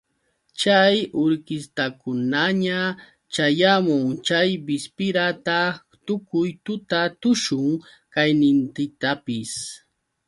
Chay 0.59 0.95
urkistakunaña 1.23 2.79
ćhayamun 3.33 4.05
chay 4.27 4.49
bispira 4.65 5.25
ta 5.45 5.59
tukuy 6.05 6.49
tuta 6.65 7.01
tushun 7.21 7.69
qaynintintapis. 8.13 9.51